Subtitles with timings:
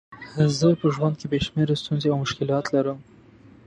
[0.57, 2.99] زه په ژوند کې بې شمېره ستونزې او مشکلات لرم.